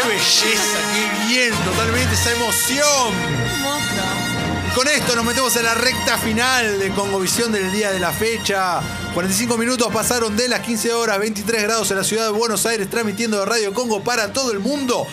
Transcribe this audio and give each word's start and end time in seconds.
¡Qué 0.00 0.08
belleza! 0.08 0.78
¡Qué 0.94 1.26
bien! 1.28 1.52
Totalmente 1.64 2.14
esa 2.14 2.32
emoción. 2.32 3.14
Hermoso. 3.34 4.74
Con 4.76 4.86
esto 4.86 5.16
nos 5.16 5.24
metemos 5.24 5.56
en 5.56 5.64
la 5.64 5.74
recta 5.74 6.16
final 6.18 6.78
de 6.78 6.90
Congovisión 6.90 7.50
del 7.50 7.72
día 7.72 7.90
de 7.90 7.98
la 7.98 8.12
fecha. 8.12 8.80
45 9.14 9.58
minutos 9.58 9.88
pasaron 9.92 10.36
de 10.36 10.46
las 10.48 10.60
15 10.60 10.92
horas, 10.92 11.18
23 11.18 11.64
grados 11.64 11.90
en 11.90 11.96
la 11.96 12.04
ciudad 12.04 12.26
de 12.26 12.30
Buenos 12.30 12.64
Aires, 12.64 12.88
transmitiendo 12.88 13.40
de 13.40 13.46
Radio 13.46 13.74
Congo 13.74 14.04
para 14.04 14.32
todo 14.32 14.52
el 14.52 14.60
mundo. 14.60 15.04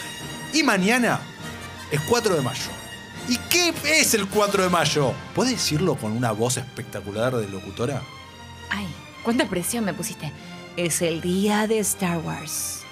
Y 0.53 0.61
mañana 0.61 1.19
es 1.89 2.01
4 2.01 2.35
de 2.35 2.41
mayo. 2.41 2.69
¿Y 3.27 3.37
qué 3.49 3.73
es 3.85 4.13
el 4.13 4.27
4 4.27 4.63
de 4.63 4.69
mayo? 4.69 5.13
¿Puedes 5.33 5.53
decirlo 5.53 5.95
con 5.95 6.11
una 6.11 6.31
voz 6.31 6.57
espectacular 6.57 7.35
de 7.35 7.47
locutora? 7.47 8.03
Ay, 8.69 8.87
cuánta 9.23 9.49
presión 9.49 9.83
me 9.83 9.95
pusiste. 9.95 10.31
Es 10.77 11.01
el 11.01 11.21
día 11.21 11.65
de 11.65 11.79
Star 11.79 12.19
Wars. 12.19 12.84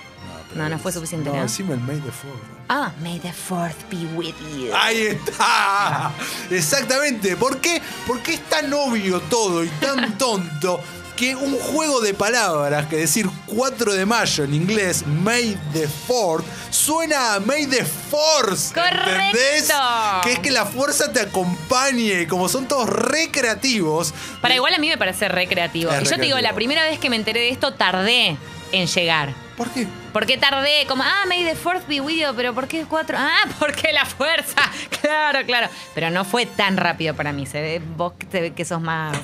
No, 0.55 0.69
no 0.69 0.77
fue 0.77 0.91
suficiente, 0.91 1.29
No, 1.29 1.35
¿no? 1.35 1.73
el 1.73 1.79
May 1.79 1.99
the 1.99 2.11
Fourth. 2.11 2.53
Ah, 2.69 2.91
may 3.01 3.19
the 3.19 3.33
fourth 3.33 3.75
be 3.89 4.05
with 4.15 4.35
you. 4.55 4.71
Ahí 4.73 5.07
está. 5.07 6.11
Exactamente. 6.49 7.35
¿Por 7.35 7.59
qué? 7.59 7.81
Porque 8.07 8.35
es 8.35 8.41
tan 8.49 8.71
obvio 8.73 9.19
todo 9.21 9.63
y 9.63 9.69
tan 9.69 10.17
tonto 10.17 10.79
que 11.15 11.35
un 11.35 11.57
juego 11.57 12.01
de 12.01 12.13
palabras, 12.13 12.87
que 12.87 12.97
decir 12.97 13.29
4 13.47 13.93
de 13.93 14.05
mayo 14.05 14.43
en 14.43 14.53
inglés, 14.53 15.05
May 15.05 15.57
the 15.71 15.87
4th, 16.07 16.43
suena 16.71 17.35
a 17.35 17.39
May 17.39 17.67
the 17.67 17.85
Force. 17.85 18.73
¿Entendés? 18.79 19.71
¡Correcto! 19.71 20.21
Que 20.23 20.31
es 20.33 20.39
que 20.39 20.51
la 20.51 20.65
fuerza 20.65 21.11
te 21.11 21.19
acompañe. 21.19 22.27
Como 22.27 22.49
son 22.49 22.67
todos 22.67 22.89
recreativos. 22.89 24.13
Para 24.41 24.55
igual 24.55 24.73
a 24.73 24.79
mí 24.79 24.89
me 24.89 24.97
parece 24.97 25.27
recreativo. 25.27 25.91
Y 26.01 26.05
yo 26.05 26.15
te 26.15 26.21
digo, 26.21 26.39
la 26.39 26.53
primera 26.53 26.83
vez 26.83 26.99
que 26.99 27.09
me 27.09 27.15
enteré 27.15 27.41
de 27.41 27.49
esto 27.49 27.73
tardé 27.73 28.37
en 28.73 28.87
llegar. 28.87 29.33
¿Por 29.55 29.69
qué? 29.69 29.87
¿Por 30.11 30.25
qué 30.25 30.37
tardé? 30.37 30.85
Como, 30.87 31.03
ah, 31.03 31.25
may 31.27 31.45
the 31.45 31.55
fourth 31.55 31.87
be 31.87 32.01
with 32.01 32.15
you, 32.15 32.35
pero 32.35 32.53
¿por 32.53 32.67
qué 32.67 32.85
cuatro? 32.85 33.17
Ah, 33.17 33.47
porque 33.59 33.93
la 33.93 34.05
fuerza. 34.05 34.61
Claro, 35.01 35.45
claro. 35.45 35.67
Pero 35.93 36.09
no 36.09 36.23
fue 36.23 36.45
tan 36.45 36.77
rápido 36.77 37.13
para 37.13 37.33
mí. 37.33 37.45
Se 37.45 37.61
ve, 37.61 37.81
vos 37.97 38.13
que, 38.13 38.25
te 38.25 38.39
ve 38.39 38.53
que 38.53 38.63
sos 38.63 38.79
más, 38.79 39.17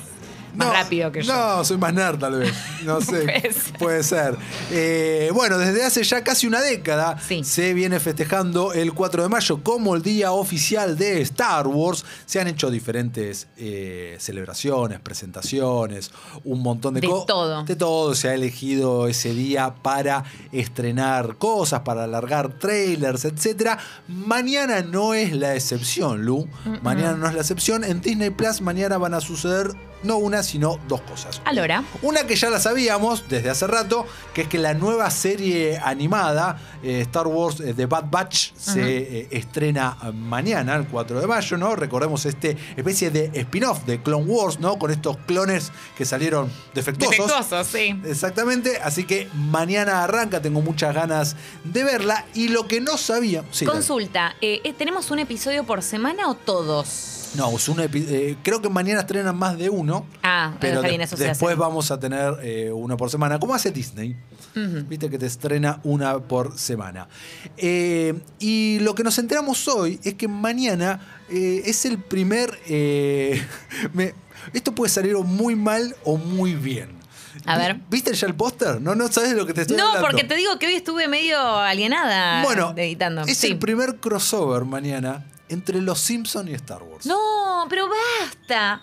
más 0.54 0.72
rápido 0.72 1.10
que 1.12 1.22
yo. 1.22 1.32
No, 1.34 1.64
soy 1.64 1.76
más 1.78 1.92
nerd 1.94 2.18
tal 2.18 2.38
vez. 2.38 2.52
No 2.84 3.00
sé. 3.00 3.22
Puede 3.22 3.52
ser. 3.52 3.78
Puede 3.78 4.02
ser. 4.02 4.36
Eh, 4.70 5.30
bueno, 5.34 5.58
desde 5.58 5.84
hace 5.84 6.02
ya 6.02 6.22
casi 6.24 6.46
una 6.46 6.60
década 6.60 7.18
Sí. 7.26 7.44
se 7.44 7.74
viene 7.74 8.00
festejando 8.00 8.72
el 8.72 8.92
4 8.92 9.22
de 9.24 9.28
mayo 9.28 9.62
como 9.62 9.94
el 9.94 10.02
día 10.02 10.32
oficial 10.32 10.96
de 10.96 11.20
Star 11.22 11.66
Wars. 11.66 12.04
Se 12.26 12.40
han 12.40 12.48
hecho 12.48 12.70
diferentes 12.70 13.48
eh, 13.56 14.16
celebraciones, 14.20 15.00
presentaciones, 15.00 16.10
un 16.44 16.60
montón 16.62 16.94
de 16.94 17.00
De 17.00 17.06
cosas. 17.08 17.26
todo. 17.26 17.64
De 17.64 17.76
todo. 17.76 18.14
Se 18.14 18.28
ha 18.28 18.34
elegido 18.34 19.08
ese 19.08 19.32
día 19.34 19.74
para 19.82 20.24
estrenar 20.52 21.36
cosas, 21.36 21.80
para 21.80 22.04
alargar 22.04 22.58
trailers, 22.58 23.24
etc. 23.24 23.78
Mañana 24.08 24.82
no 24.82 25.14
es 25.14 25.32
la 25.32 25.54
excepción, 25.54 26.24
Lu. 26.24 26.48
Mañana 26.82 27.12
no 27.16 27.26
es 27.28 27.34
la 27.34 27.40
excepción. 27.40 27.84
En 27.84 28.00
Disney 28.00 28.30
Plus 28.30 28.60
mañana 28.60 28.98
van 28.98 29.14
a 29.14 29.20
suceder 29.20 29.68
no 30.02 30.16
una, 30.16 30.42
sino 30.42 30.78
dos 30.88 31.00
cosas. 31.02 31.40
Alora. 31.44 31.84
Una 32.02 32.24
que 32.24 32.36
ya 32.36 32.50
la 32.50 32.60
sabíamos 32.60 33.28
desde 33.28 33.50
hace 33.50 33.66
rato, 33.66 34.06
que 34.34 34.42
es 34.42 34.48
que 34.48 34.58
la 34.58 34.74
nueva 34.74 35.10
serie 35.10 35.78
animada, 35.78 36.58
eh, 36.82 37.00
Star 37.02 37.26
Wars 37.26 37.60
eh, 37.60 37.74
The 37.74 37.86
Bad 37.86 38.06
Batch, 38.10 38.52
se 38.54 38.98
eh, 38.98 39.28
estrena 39.30 39.96
mañana, 40.14 40.76
el 40.76 40.86
4 40.86 41.20
de 41.20 41.26
mayo, 41.26 41.56
¿no? 41.56 41.76
Recordemos 41.76 42.26
este 42.26 42.56
especie 42.76 43.10
de 43.10 43.30
spin-off 43.34 43.84
de 43.84 44.02
Clone 44.02 44.24
Wars, 44.26 44.60
¿no? 44.60 44.78
Con 44.78 44.90
estos 44.90 45.16
clones 45.26 45.72
que 45.96 46.04
salieron 46.04 46.50
defectuosos. 46.74 47.26
Defectuoso, 47.26 47.64
sí. 47.64 48.00
Exactamente, 48.04 48.78
así 48.82 49.04
que 49.04 49.28
mañana 49.34 50.04
arranca, 50.04 50.40
tengo 50.40 50.60
muchas 50.60 50.94
ganas 50.94 51.36
de 51.64 51.84
verla. 51.84 52.24
Y 52.34 52.48
lo 52.48 52.66
que 52.66 52.80
no 52.80 52.96
sabía. 52.96 53.44
sí. 53.50 53.66
Consulta, 53.66 54.34
¿tenemos 54.78 55.10
un 55.10 55.20
episodio 55.20 55.64
por 55.64 55.82
semana 55.82 56.28
o 56.28 56.34
todos? 56.34 57.19
No, 57.34 57.48
epi- 57.50 58.06
eh, 58.08 58.36
creo 58.42 58.60
que 58.60 58.68
mañana 58.68 59.00
estrenan 59.00 59.36
más 59.36 59.56
de 59.56 59.70
uno. 59.70 60.06
Ah, 60.22 60.54
pero 60.60 60.82
de- 60.82 60.94
eso 60.96 61.16
después 61.16 61.56
vamos 61.56 61.90
a 61.90 62.00
tener 62.00 62.34
eh, 62.42 62.70
uno 62.72 62.96
por 62.96 63.08
semana, 63.10 63.38
como 63.38 63.54
hace 63.54 63.70
Disney. 63.70 64.16
Viste 64.54 65.08
que 65.08 65.16
te 65.18 65.26
estrena 65.26 65.80
una 65.84 66.18
por 66.18 66.58
semana. 66.58 67.08
Eh, 67.56 68.20
y 68.40 68.78
lo 68.80 68.94
que 68.96 69.04
nos 69.04 69.16
enteramos 69.18 69.68
hoy 69.68 70.00
es 70.02 70.14
que 70.14 70.26
mañana 70.26 71.00
eh, 71.30 71.62
es 71.66 71.84
el 71.84 71.98
primer. 71.98 72.58
eh, 72.66 73.40
me- 73.92 74.14
esto 74.52 74.72
puede 74.74 74.90
salir 74.90 75.14
o 75.14 75.22
muy 75.22 75.54
mal 75.54 75.94
o 76.04 76.16
muy 76.16 76.54
bien. 76.54 76.98
A 77.46 77.56
ver. 77.56 77.76
¿Viste 77.88 78.12
ya 78.12 78.26
el 78.26 78.34
póster? 78.34 78.80
No, 78.80 78.94
no 78.96 79.06
sabes 79.10 79.30
de 79.30 79.36
lo 79.36 79.46
que 79.46 79.54
te 79.54 79.62
estoy 79.62 79.76
No, 79.76 79.86
hablando. 79.88 80.08
porque 80.08 80.24
te 80.24 80.34
digo 80.34 80.58
que 80.58 80.66
hoy 80.66 80.74
estuve 80.74 81.06
medio 81.08 81.38
alienada 81.58 82.42
Bueno, 82.42 82.74
editando. 82.76 83.22
es 83.22 83.38
Sí. 83.38 83.46
el 83.48 83.58
primer 83.58 83.96
crossover 83.96 84.64
mañana 84.64 85.24
entre 85.50 85.80
Los 85.80 86.00
Simpsons 86.00 86.48
y 86.48 86.54
Star 86.54 86.82
Wars. 86.82 87.04
No, 87.06 87.66
pero 87.68 87.88
basta. 87.88 88.80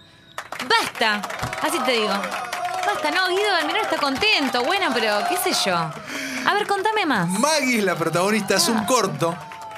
Basta. 0.70 1.22
Así 1.62 1.80
te 1.80 1.94
digo. 1.94 2.10
Basta, 2.10 3.12
no, 3.12 3.28
Guido 3.30 3.56
Almirón 3.56 3.82
está 3.82 3.98
contento. 3.98 4.64
Bueno, 4.64 4.88
pero 4.94 5.20
qué 5.30 5.38
sé 5.38 5.58
yo. 5.66 5.76
A 5.76 6.54
ver, 6.54 6.68
contame 6.68 7.06
más. 7.06 7.28
Maggie, 7.28 7.82
la 7.82 7.96
protagonista, 7.96 8.56
es 8.56 8.68
un 8.68 8.86
corto. 8.86 9.36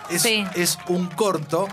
Es. 0.09 0.21
Sí. 0.23 0.43
es 0.55 0.77
un 0.87 1.07
corto 1.07 1.67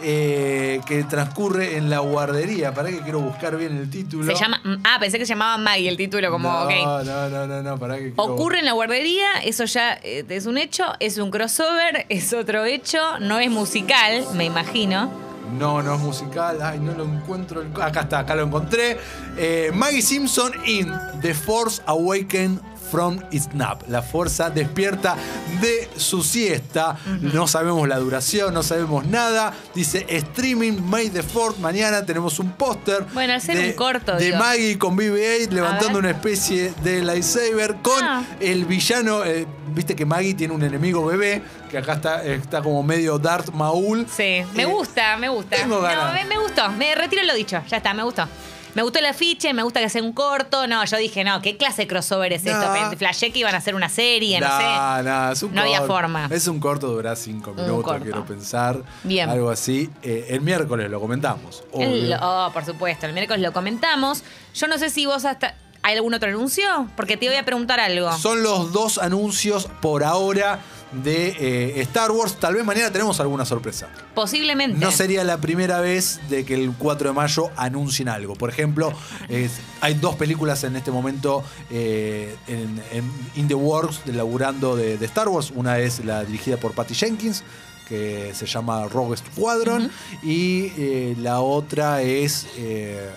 eh, 0.00 0.80
que 0.86 1.04
transcurre 1.04 1.76
en 1.76 1.90
la 1.90 1.98
guardería. 2.00 2.72
Para 2.74 2.88
que 2.90 3.00
quiero 3.00 3.20
buscar 3.20 3.56
bien 3.56 3.76
el 3.76 3.90
título. 3.90 4.32
Se 4.34 4.38
llama. 4.42 4.60
Ah, 4.84 4.96
pensé 5.00 5.18
que 5.18 5.26
se 5.26 5.30
llamaba 5.34 5.58
Maggie 5.58 5.88
el 5.88 5.96
título, 5.96 6.30
como, 6.30 6.48
no, 6.48 7.04
no, 7.04 7.28
no, 7.28 7.46
no, 7.46 7.62
no, 7.62 7.78
pará 7.78 7.96
que 7.96 8.12
quiero- 8.12 8.22
Ocurre 8.34 8.60
en 8.60 8.64
la 8.66 8.72
guardería, 8.72 9.26
eso 9.44 9.64
ya 9.64 9.94
eh, 10.02 10.24
es 10.28 10.46
un 10.46 10.58
hecho, 10.58 10.84
es 11.00 11.18
un 11.18 11.30
crossover, 11.30 12.06
es 12.08 12.32
otro 12.32 12.64
hecho, 12.64 13.18
no 13.20 13.38
es 13.38 13.50
musical, 13.50 14.24
me 14.34 14.44
imagino. 14.44 15.10
No, 15.58 15.82
no 15.82 15.94
es 15.94 16.00
musical. 16.00 16.58
Ay, 16.62 16.78
no 16.80 16.92
lo 16.94 17.04
encuentro. 17.04 17.60
el- 17.62 17.68
Acá 17.82 18.00
está, 18.02 18.20
acá 18.20 18.34
lo 18.34 18.42
encontré. 18.44 18.98
Eh, 19.36 19.70
Maggie 19.74 20.02
Simpson 20.02 20.52
in 20.66 20.92
The 21.20 21.34
Force 21.34 21.82
Awaken 21.86 22.60
from 22.90 23.20
its 23.30 23.48
nap. 23.54 23.82
La 23.88 24.02
fuerza 24.02 24.50
despierta 24.50 25.16
de 25.62 25.88
su 25.96 26.22
siesta. 26.22 26.98
No 27.20 27.46
sabemos 27.46 27.88
la 27.88 27.98
duración, 27.98 28.52
no 28.52 28.62
sabemos 28.62 29.06
nada. 29.06 29.54
Dice 29.74 30.04
streaming 30.10 30.74
May 30.82 31.08
the 31.08 31.22
Fourth. 31.22 31.56
Mañana 31.58 32.04
tenemos 32.04 32.38
un 32.38 32.52
póster. 32.52 33.06
Bueno, 33.14 33.38
ser 33.40 33.56
de, 33.56 33.68
un 33.68 33.72
corto, 33.74 34.16
De 34.16 34.26
digo. 34.26 34.36
Maggie 34.38 34.78
con 34.78 34.94
BB-8 34.96 35.50
levantando 35.52 36.00
una 36.00 36.10
especie 36.10 36.74
de 36.84 37.02
lightsaber 37.02 37.76
con 37.82 38.02
Ah. 38.04 38.24
el 38.40 38.66
villano. 38.66 39.24
eh, 39.24 39.46
Viste 39.74 39.96
que 39.96 40.04
Maggie 40.06 40.34
tiene 40.34 40.54
un 40.54 40.62
enemigo 40.62 41.04
bebé 41.06 41.42
que 41.70 41.78
acá 41.78 41.94
está, 41.94 42.24
está 42.24 42.62
como 42.62 42.82
medio 42.82 43.18
Darth 43.18 43.50
Maul. 43.50 44.06
Sí, 44.08 44.42
me 44.54 44.62
Eh, 44.62 44.66
gusta, 44.66 45.16
me 45.16 45.28
gusta. 45.28 45.56
tengo 45.56 45.80
ganas. 45.80 46.06
No, 46.06 46.12
me, 46.12 46.24
me 46.24 46.38
gustó, 46.42 46.68
me 46.70 46.94
retiro 46.94 47.22
lo 47.24 47.34
dicho, 47.34 47.60
ya 47.68 47.76
está, 47.78 47.94
me 47.94 48.02
gustó. 48.02 48.26
Me 48.74 48.80
gustó 48.80 49.00
el 49.00 49.04
afiche, 49.04 49.52
me 49.52 49.62
gusta 49.62 49.80
que 49.80 49.90
sea 49.90 50.02
un 50.02 50.14
corto. 50.14 50.66
No, 50.66 50.82
yo 50.86 50.96
dije, 50.96 51.24
no, 51.24 51.42
¿qué 51.42 51.58
clase 51.58 51.82
de 51.82 51.88
crossover 51.88 52.32
es 52.32 52.46
esto? 52.46 52.66
Flashé 52.96 53.30
que 53.30 53.40
iban 53.40 53.54
a 53.54 53.58
hacer 53.58 53.74
una 53.74 53.90
serie, 53.90 54.40
no, 54.40 54.46
sé. 54.46 54.62
Nah, 54.62 55.32
es 55.32 55.42
un 55.42 55.54
No 55.54 55.60
había 55.60 55.82
forma. 55.82 56.26
Es 56.30 56.48
un 56.48 56.58
corto, 56.58 56.86
dura 56.88 57.14
cinco 57.14 57.52
minutos, 57.52 57.98
quiero 58.02 58.24
pensar. 58.24 58.82
Bien. 59.04 59.28
Algo 59.28 59.50
así. 59.50 59.90
Eh, 60.02 60.28
el 60.30 60.40
miércoles 60.40 60.90
lo 60.90 61.00
comentamos. 61.02 61.62
El- 61.78 62.16
oh, 62.18 62.48
por 62.54 62.64
supuesto, 62.64 63.04
el 63.04 63.12
miércoles 63.12 63.42
lo 63.42 63.52
comentamos. 63.52 64.24
Yo 64.54 64.66
no 64.68 64.78
sé 64.78 64.88
si 64.88 65.04
vos 65.04 65.26
hasta. 65.26 65.54
¿Hay 65.82 65.96
algún 65.96 66.14
otro 66.14 66.28
anuncio? 66.28 66.64
Porque 66.96 67.16
te 67.16 67.26
voy 67.26 67.36
a 67.36 67.44
preguntar 67.44 67.80
algo. 67.80 68.10
Son 68.18 68.42
los 68.42 68.72
dos 68.72 68.98
anuncios 68.98 69.68
por 69.80 70.04
ahora 70.04 70.60
de 70.92 71.28
eh, 71.40 71.80
Star 71.82 72.10
Wars. 72.12 72.36
Tal 72.38 72.54
vez 72.54 72.64
mañana 72.64 72.92
tenemos 72.92 73.18
alguna 73.18 73.44
sorpresa. 73.44 73.88
Posiblemente. 74.14 74.78
No 74.78 74.92
sería 74.92 75.24
la 75.24 75.38
primera 75.38 75.80
vez 75.80 76.20
de 76.28 76.44
que 76.44 76.54
el 76.54 76.72
4 76.78 77.08
de 77.08 77.14
mayo 77.14 77.50
anuncien 77.56 78.08
algo. 78.08 78.34
Por 78.36 78.50
ejemplo, 78.50 78.92
es- 79.28 79.58
hay 79.80 79.94
dos 79.94 80.14
películas 80.16 80.62
en 80.64 80.76
este 80.76 80.90
momento 80.92 81.42
eh, 81.70 82.36
en, 82.46 82.80
en 82.92 83.10
In 83.34 83.48
the 83.48 83.54
Works 83.54 84.02
laburando 84.06 84.76
de, 84.76 84.98
de 84.98 85.06
Star 85.06 85.28
Wars. 85.28 85.50
Una 85.54 85.78
es 85.78 86.04
la 86.04 86.24
dirigida 86.24 86.58
por 86.58 86.72
Patty 86.74 86.94
Jenkins, 86.94 87.42
que 87.88 88.32
se 88.34 88.46
llama 88.46 88.86
Rogue 88.86 89.16
Squadron. 89.16 89.90
Y 90.22 90.72
eh, 90.76 91.16
la 91.18 91.40
otra 91.40 92.02
es 92.02 92.46
eh, 92.56 93.10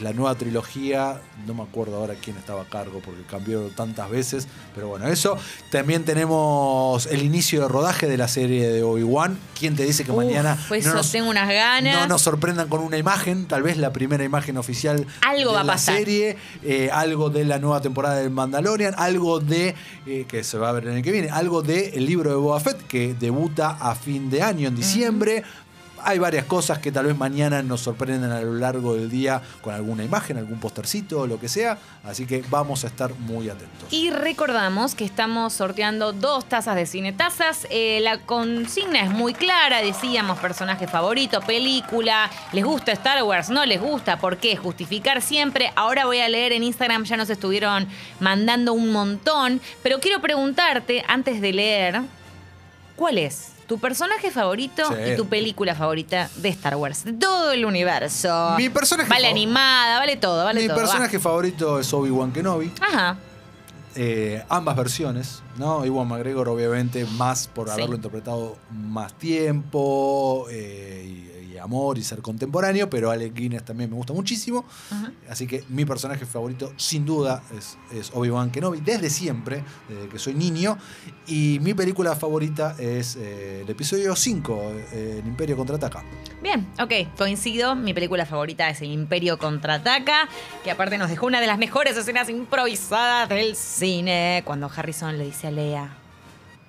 la 0.00 0.12
nueva 0.12 0.34
trilogía. 0.36 1.20
No 1.46 1.54
me 1.54 1.62
acuerdo 1.62 1.96
ahora 1.96 2.14
quién 2.22 2.36
estaba 2.36 2.62
a 2.62 2.64
cargo 2.66 3.00
porque 3.04 3.22
cambió 3.22 3.62
tantas 3.76 4.08
veces. 4.10 4.48
Pero 4.74 4.88
bueno, 4.88 5.06
eso. 5.08 5.36
También 5.70 6.04
tenemos 6.04 7.06
el 7.06 7.22
inicio 7.22 7.62
de 7.62 7.68
rodaje 7.68 8.06
de 8.08 8.16
la 8.16 8.28
serie 8.28 8.68
de 8.68 8.82
Obi-Wan. 8.82 9.38
¿Quién 9.58 9.76
te 9.76 9.84
dice 9.84 10.04
que 10.04 10.10
Uf, 10.10 10.16
mañana 10.18 10.58
eso 10.70 10.88
no 10.88 10.94
nos, 10.96 11.10
tengo 11.12 11.30
unas 11.30 11.48
ganas. 11.48 11.94
no 12.00 12.06
nos 12.08 12.22
sorprendan 12.22 12.68
con 12.68 12.80
una 12.80 12.96
imagen? 12.98 13.46
Tal 13.46 13.62
vez 13.62 13.76
la 13.76 13.92
primera 13.92 14.24
imagen 14.24 14.56
oficial 14.58 15.06
Algo 15.20 15.50
de 15.50 15.54
va 15.56 15.60
a 15.60 15.64
la 15.64 15.72
pasar. 15.74 15.96
serie. 15.98 16.36
eh, 16.62 16.90
algo 16.92 17.30
de 17.30 17.44
la 17.44 17.58
nueva 17.58 17.80
temporada 17.80 18.16
del 18.16 18.30
Mandalorian. 18.30 18.94
Algo 18.96 19.40
de. 19.40 19.74
eh, 20.06 20.24
que 20.28 20.42
se 20.44 20.58
va 20.58 20.70
a 20.70 20.72
ver 20.72 20.86
en 20.88 20.96
el 20.96 21.02
que 21.02 21.12
viene. 21.12 21.28
Algo 21.30 21.62
de 21.62 21.90
el 21.90 22.06
libro 22.06 22.30
de 22.30 22.36
Boba 22.36 22.60
Fett 22.60 22.86
que 22.86 23.14
debuta 23.14 23.70
a 23.80 23.94
fin 23.94 24.30
de 24.30 24.42
año, 24.42 24.68
en 24.68 24.76
diciembre. 24.76 25.42
Hay 26.04 26.18
varias 26.18 26.44
cosas 26.44 26.78
que 26.78 26.92
tal 26.92 27.06
vez 27.06 27.16
mañana 27.16 27.62
nos 27.62 27.80
sorprenden 27.80 28.30
a 28.30 28.40
lo 28.40 28.54
largo 28.54 28.94
del 28.94 29.10
día 29.10 29.40
con 29.60 29.74
alguna 29.74 30.04
imagen, 30.04 30.38
algún 30.38 30.58
postercito 30.58 31.20
o 31.20 31.26
lo 31.26 31.38
que 31.38 31.48
sea. 31.48 31.78
Así 32.04 32.26
que 32.26 32.44
vamos 32.50 32.84
a 32.84 32.88
estar 32.88 33.14
muy 33.14 33.48
atentos. 33.48 33.92
Y 33.92 34.10
recordamos 34.10 34.94
que 34.94 35.04
estamos 35.04 35.52
sorteando 35.52 36.12
dos 36.12 36.44
tazas 36.46 36.76
de 36.76 36.86
cine 36.86 37.12
tazas. 37.12 37.66
Eh, 37.70 38.00
la 38.02 38.18
consigna 38.18 39.00
es 39.00 39.10
muy 39.10 39.34
clara, 39.34 39.82
decíamos 39.82 40.38
personaje 40.38 40.86
favorito, 40.86 41.40
película, 41.40 42.30
les 42.52 42.64
gusta 42.64 42.92
Star 42.92 43.22
Wars, 43.22 43.50
no 43.50 43.64
les 43.64 43.80
gusta, 43.80 44.18
¿por 44.18 44.38
qué? 44.38 44.56
Justificar 44.56 45.22
siempre. 45.22 45.72
Ahora 45.76 46.06
voy 46.06 46.18
a 46.18 46.28
leer 46.28 46.52
en 46.52 46.62
Instagram, 46.62 47.04
ya 47.04 47.16
nos 47.16 47.30
estuvieron 47.30 47.86
mandando 48.20 48.72
un 48.72 48.92
montón, 48.92 49.60
pero 49.82 50.00
quiero 50.00 50.20
preguntarte 50.20 51.04
antes 51.08 51.40
de 51.40 51.52
leer, 51.52 52.00
¿cuál 52.96 53.18
es? 53.18 53.52
Tu 53.72 53.78
personaje 53.78 54.30
favorito 54.30 54.82
Sí. 54.88 55.12
y 55.12 55.16
tu 55.16 55.24
película 55.28 55.74
favorita 55.74 56.28
de 56.36 56.50
Star 56.50 56.76
Wars, 56.76 57.04
de 57.06 57.14
todo 57.14 57.52
el 57.52 57.64
universo. 57.64 58.52
Mi 58.58 58.68
personaje 58.68 59.08
Vale 59.08 59.26
animada, 59.28 59.98
vale 59.98 60.18
todo, 60.18 60.44
vale 60.44 60.60
Mi 60.60 60.66
todo. 60.66 60.76
va. 60.76 60.82
personaje 60.82 61.18
favorito 61.18 61.80
es 61.80 61.90
Obi-Wan 61.94 62.32
Kenobi. 62.32 62.70
Ajá. 62.82 63.16
Eh, 63.94 64.44
ambas 64.50 64.76
versiones, 64.76 65.42
¿no? 65.56 65.86
Iwan 65.86 66.06
McGregor, 66.06 66.50
obviamente, 66.50 67.06
más 67.16 67.48
por 67.48 67.68
Sí. 67.68 67.72
haberlo 67.72 67.96
interpretado 67.96 68.56
más 68.70 69.14
tiempo 69.14 70.44
eh, 70.50 71.02
y, 71.06 71.41
y 71.52 71.58
amor 71.58 71.98
y 71.98 72.02
ser 72.02 72.22
contemporáneo, 72.22 72.88
pero 72.88 73.10
Alec 73.10 73.34
Guinness 73.34 73.64
también 73.64 73.90
me 73.90 73.96
gusta 73.96 74.12
muchísimo. 74.12 74.64
Ajá. 74.90 75.12
Así 75.28 75.46
que 75.46 75.64
mi 75.68 75.84
personaje 75.84 76.26
favorito, 76.26 76.72
sin 76.76 77.04
duda, 77.04 77.42
es, 77.56 77.76
es 77.92 78.10
Obi-Wan 78.14 78.50
Kenobi, 78.50 78.80
desde 78.80 79.10
siempre, 79.10 79.64
desde 79.88 80.08
que 80.08 80.18
soy 80.18 80.34
niño. 80.34 80.78
Y 81.26 81.58
mi 81.60 81.74
película 81.74 82.16
favorita 82.16 82.76
es 82.78 83.16
eh, 83.16 83.62
el 83.62 83.70
episodio 83.70 84.16
5, 84.16 84.60
eh, 84.92 85.20
El 85.22 85.28
Imperio 85.28 85.56
Contraataca. 85.56 86.04
Bien, 86.42 86.66
ok, 86.80 87.16
coincido. 87.16 87.74
Mi 87.74 87.94
película 87.94 88.26
favorita 88.26 88.68
es 88.68 88.80
El 88.82 88.90
Imperio 88.90 89.38
Contraataca, 89.38 90.28
que 90.64 90.70
aparte 90.70 90.98
nos 90.98 91.08
dejó 91.08 91.26
una 91.26 91.40
de 91.40 91.46
las 91.46 91.58
mejores 91.58 91.96
escenas 91.96 92.28
improvisadas 92.28 93.28
del 93.28 93.56
cine, 93.56 94.42
cuando 94.44 94.70
Harrison 94.74 95.18
le 95.18 95.24
dice 95.24 95.48
a 95.48 95.50
Leia, 95.50 95.96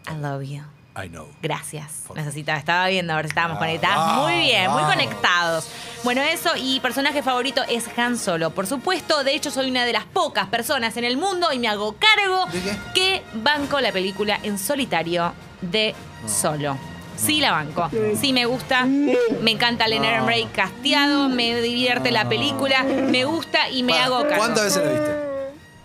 I 0.07 0.21
love 0.21 0.44
you. 0.44 0.82
I 0.95 1.07
know. 1.10 1.28
Gracias. 1.42 2.04
Necesitaba, 2.16 2.60
estaba 2.60 2.88
viendo 2.88 3.13
a 3.13 3.16
ver 3.16 3.25
si 3.25 3.30
estábamos 3.30 3.57
Ah, 3.57 3.60
conectados. 3.60 4.18
Muy 4.24 4.38
bien, 4.44 4.69
muy 4.72 4.84
conectados. 4.84 5.68
Bueno, 6.04 6.22
eso 6.22 6.51
y 6.56 6.80
personaje 6.81 7.24
favorito 7.24 7.63
es 7.68 7.86
Han 7.98 8.18
Solo. 8.18 8.51
Por 8.51 8.68
supuesto, 8.68 9.24
de 9.24 9.34
hecho 9.34 9.50
soy 9.50 9.72
una 9.72 9.86
de 9.86 9.94
las 9.94 10.06
pocas 10.06 10.48
personas 10.48 10.95
en 10.98 11.04
el 11.04 11.18
mundo 11.18 11.51
y 11.51 11.60
me 11.60 11.68
hago 11.68 11.95
cargo 11.98 12.45
que 12.94 13.24
banco 13.34 13.80
la 13.80 13.92
película 13.92 14.40
en 14.44 14.60
solitario 14.60 15.34
de 15.62 15.95
Solo. 16.28 16.78
Sí 17.16 17.39
la 17.39 17.51
banco, 17.51 17.89
sí 18.19 18.34
me 18.34 18.46
gusta, 18.46 18.86
me 18.86 19.51
encanta 19.51 19.88
Leonard 19.88 20.19
No. 20.22 20.25
Bray 20.25 20.46
casteado, 20.46 21.30
me 21.30 21.62
divierte 21.62 22.12
la 22.12 22.28
película, 22.28 22.84
me 22.84 23.24
gusta 23.24 23.69
y 23.69 23.84
me 23.84 23.94
Para, 23.94 24.06
hago 24.06 24.22
cargo. 24.24 24.38
¿Cuántas 24.38 24.63
veces 24.66 24.84
la 24.84 24.92
viste? 24.92 25.12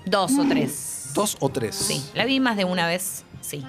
Dos 0.06 0.32
o 0.38 0.44
tres. 0.49 1.11
¿Dos 1.14 1.37
o 1.40 1.49
tres? 1.50 1.76
Sí, 1.76 2.04
la 2.14 2.25
vi 2.25 2.40
más 2.40 2.56
de 2.56 2.64
una 2.64 2.87
vez, 2.87 3.25
sí. 3.43 3.62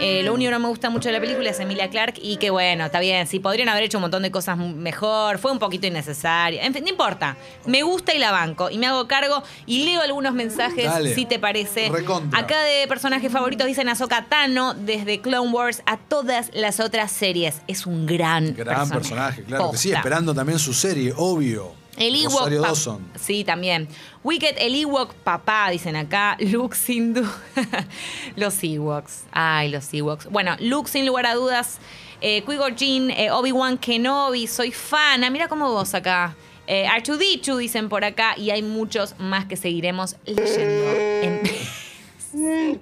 Eh, 0.00 0.22
lo 0.22 0.34
único 0.34 0.48
que 0.48 0.52
no 0.52 0.60
me 0.60 0.68
gusta 0.68 0.90
mucho 0.90 1.08
de 1.08 1.14
la 1.14 1.20
película 1.20 1.50
es 1.50 1.60
Emilia 1.60 1.88
Clark 1.90 2.14
y 2.20 2.36
que 2.36 2.50
bueno, 2.50 2.86
está 2.86 3.00
bien, 3.00 3.26
sí, 3.26 3.38
podrían 3.40 3.68
haber 3.68 3.84
hecho 3.84 3.98
un 3.98 4.02
montón 4.02 4.22
de 4.22 4.30
cosas 4.30 4.56
mejor, 4.58 5.38
fue 5.38 5.52
un 5.52 5.58
poquito 5.58 5.86
innecesaria, 5.86 6.64
en 6.64 6.74
fin, 6.74 6.84
no 6.84 6.90
importa, 6.90 7.36
me 7.66 7.82
gusta 7.82 8.14
y 8.14 8.18
la 8.18 8.30
banco 8.30 8.70
y 8.70 8.78
me 8.78 8.86
hago 8.86 9.06
cargo 9.06 9.42
y 9.66 9.84
leo 9.84 10.02
algunos 10.02 10.34
mensajes, 10.34 10.84
Dale. 10.84 11.14
si 11.14 11.26
te 11.26 11.38
parece. 11.38 11.88
Recontra. 11.90 12.38
Acá 12.38 12.62
de 12.62 12.86
personajes 12.88 13.30
favoritos 13.32 13.66
dicen 13.66 13.88
Ahsoka 13.88 14.26
Tano, 14.28 14.74
desde 14.74 15.20
Clone 15.20 15.50
Wars 15.50 15.82
a 15.86 15.96
todas 15.96 16.50
las 16.54 16.80
otras 16.80 17.10
series, 17.10 17.62
es 17.66 17.86
un 17.86 18.06
gran, 18.06 18.54
Gran 18.54 18.88
personaje, 18.88 19.44
claro 19.44 19.70
que 19.70 19.78
sí, 19.78 19.92
esperando 19.92 20.34
también 20.34 20.58
su 20.58 20.74
serie, 20.74 21.12
obvio. 21.16 21.83
El 21.96 22.14
Ewok 22.16 22.48
Dawson. 22.50 23.06
Sí, 23.20 23.44
también. 23.44 23.88
Wicked, 24.22 24.56
el 24.58 24.74
Ewok 24.74 25.14
papá, 25.14 25.70
dicen 25.70 25.96
acá. 25.96 26.36
Luke 26.40 26.76
sin 26.76 27.14
duda. 27.14 27.30
los 28.36 28.62
Ewoks. 28.62 29.24
Ay, 29.32 29.70
los 29.70 29.92
Ewoks. 29.94 30.26
Bueno, 30.30 30.56
Luke 30.60 30.90
sin 30.90 31.06
lugar 31.06 31.26
a 31.26 31.34
dudas. 31.34 31.78
Eh, 32.20 32.42
Qui-Gon 32.46 32.76
Jinn, 32.76 33.10
eh, 33.10 33.30
Obi-Wan 33.30 33.76
Kenobi, 33.78 34.46
soy 34.46 34.72
fan. 34.72 35.20
Mira 35.32 35.46
cómo 35.48 35.70
vos 35.70 35.94
acá. 35.94 36.34
Eh, 36.66 36.86
R2D2 36.86 37.58
dicen 37.58 37.88
por 37.90 38.04
acá 38.04 38.34
y 38.38 38.50
hay 38.50 38.62
muchos 38.62 39.14
más 39.18 39.44
que 39.44 39.56
seguiremos 39.56 40.16
leyendo. 40.24 40.90
en- 41.22 41.42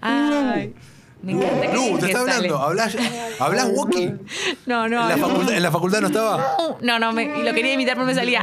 Ay, 0.00 0.74
me 1.22 1.32
encanta 1.32 1.60
que- 1.70 1.74
Lu, 1.74 1.98
te 1.98 2.06
está 2.06 2.20
hablando. 2.20 2.58
¿Hablas, 2.58 2.96
¿hablas 3.38 3.68
Wookiee? 3.72 4.14
No, 4.66 4.88
no. 4.88 5.02
¿En 5.02 5.08
la, 5.08 5.16
facultad, 5.26 5.54
en 5.54 5.62
la 5.62 5.70
facultad 5.70 6.00
no 6.00 6.06
estaba? 6.08 6.56
No, 6.80 6.98
no, 6.98 7.12
me, 7.12 7.42
lo 7.44 7.52
quería 7.54 7.72
imitar, 7.74 7.94
pero 7.94 8.06
me 8.06 8.14
salía. 8.14 8.42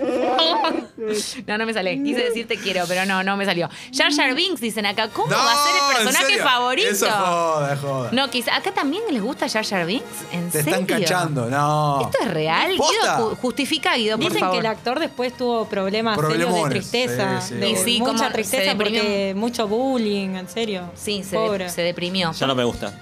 No, 1.46 1.58
no 1.58 1.66
me 1.66 1.74
sale. 1.74 2.00
Quise 2.02 2.20
decir 2.24 2.46
te 2.46 2.56
quiero, 2.56 2.84
pero 2.86 3.04
no, 3.06 3.22
no 3.24 3.36
me 3.36 3.44
salió. 3.44 3.68
Jar 3.92 4.12
Jar 4.12 4.34
Binks 4.34 4.60
dicen 4.60 4.86
acá. 4.86 5.08
¿Cómo 5.08 5.28
No, 5.30 5.36
va 5.36 5.52
a 5.52 5.64
ser 5.66 5.74
el 5.74 5.80
¿en 5.82 5.96
personaje 5.96 6.26
serio? 6.34 6.44
favorito? 6.44 6.88
Eso 6.90 7.06
es 7.06 7.12
joda, 7.12 7.72
es 7.74 7.80
joda. 7.80 8.08
No, 8.12 8.30
quizá. 8.30 8.56
¿Acá 8.56 8.72
también 8.72 9.02
les 9.10 9.20
gusta 9.22 9.48
Jar 9.48 9.64
Jar 9.64 9.84
Binks? 9.86 10.04
¿En 10.30 10.50
Te 10.50 10.62
serio? 10.62 10.78
están 10.80 10.86
cachando, 11.00 11.46
no. 11.46 12.00
¿Esto 12.02 12.18
es 12.22 12.30
real? 12.30 12.76
¿Posta? 12.76 13.16
Guido, 13.16 13.30
ju- 13.32 13.36
justifica, 13.36 13.96
Guido, 13.96 14.16
por 14.16 14.26
Dicen 14.26 14.40
favor. 14.40 14.54
que 14.54 14.60
el 14.60 14.66
actor 14.66 15.00
después 15.00 15.36
tuvo 15.36 15.64
problemas 15.66 16.16
serios 16.16 16.38
de 16.38 16.44
Problemones, 16.46 16.70
tristeza. 16.90 17.40
sí, 17.40 17.48
sí, 17.48 17.54
de 17.56 17.68
Y 17.70 17.76
sí, 17.76 18.00
mucha 18.00 18.26
se 18.28 18.32
tristeza 18.32 18.70
deprimió. 18.74 19.00
porque 19.02 19.32
mucho 19.36 19.66
bullying, 19.68 20.36
en 20.36 20.48
serio. 20.48 20.90
Sí, 20.94 21.24
se, 21.24 21.36
Pobre. 21.36 21.68
se 21.68 21.82
deprimió. 21.82 22.32
Ya 22.32 22.46
no 22.46 22.54
me 22.54 22.64
gusta. 22.64 22.92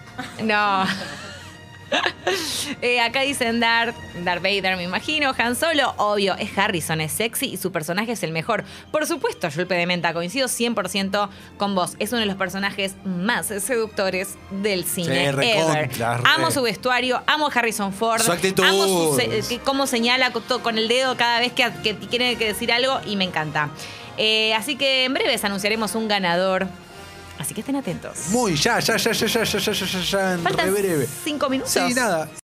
No. 0.43 0.85
Eh, 2.83 3.01
acá 3.01 3.23
dicen 3.23 3.59
Darth, 3.61 3.97
Darth 4.25 4.43
Vader, 4.43 4.77
me 4.77 4.85
imagino. 4.85 5.35
Han 5.37 5.57
Solo, 5.57 5.93
obvio, 5.97 6.37
es 6.37 6.57
Harrison, 6.57 7.01
es 7.01 7.13
sexy 7.13 7.47
y 7.47 7.57
su 7.57 7.73
personaje 7.73 8.13
es 8.13 8.23
el 8.23 8.31
mejor. 8.33 8.65
Por 8.93 9.07
supuesto, 9.07 9.49
Yulpe 9.49 9.75
de 9.75 9.87
Menta, 9.87 10.13
coincido 10.15 10.47
100% 10.49 11.29
con 11.57 11.75
vos. 11.75 11.97
Es 11.99 12.13
uno 12.13 12.21
de 12.21 12.27
los 12.27 12.37
personajes 12.37 12.95
más 13.05 13.47
seductores 13.47 14.37
del 14.51 14.85
cine. 14.85 15.33
Sí, 15.33 15.49
ever. 15.51 15.91
Amo 16.27 16.51
su 16.51 16.63
vestuario, 16.63 17.21
amo 17.27 17.49
a 17.49 17.51
Harrison 17.53 17.93
Ford. 17.93 18.23
Su 18.23 18.33
actitud. 18.33 18.65
Amo 18.65 18.85
su 19.11 19.17
se- 19.17 19.43
que- 19.49 19.59
cómo 19.59 19.87
señala 19.87 20.31
con, 20.33 20.79
el 20.79 20.87
dedo 20.89 21.17
cada 21.17 21.41
vez 21.41 21.53
que, 21.53 21.69
que 21.83 21.95
tiene 21.95 22.37
que 22.37 22.47
decir 22.47 22.71
algo 22.73 23.01
y 23.05 23.17
me 23.17 23.25
encanta. 23.25 23.71
Eh, 24.17 24.55
así 24.55 24.77
que 24.77 25.05
en 25.07 25.15
breves 25.15 25.45
anunciaremos 25.45 25.95
un 25.95 26.07
ganador. 26.09 26.69
Así 27.41 27.55
que 27.55 27.63
estén 27.63 27.75
atentos. 27.77 28.29
Muy, 28.29 28.55
ya, 28.55 28.81
ya, 28.81 28.99
ya, 28.99 29.13
ya, 29.13 29.27
ya, 29.27 29.45
ya, 29.45 29.59
ya, 29.59 29.73
ya, 29.73 30.01
ya, 30.03 30.35
en 30.35 30.43
Faltan 30.43 30.67
re 30.67 30.73
breve. 30.83 31.09
cinco 31.25 31.49
minutos. 31.49 31.73
Sí, 31.73 31.95
nada. 31.95 32.29